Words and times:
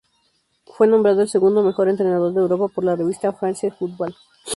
Fue 0.65 0.87
nombrado 0.87 1.21
el 1.21 1.29
segundo 1.29 1.61
mejor 1.61 1.87
entrenador 1.87 2.33
de 2.33 2.41
Europa 2.41 2.69
por 2.69 2.83
la 2.83 2.95
revista 2.95 3.33
"France 3.33 3.69
Football". 3.69 4.15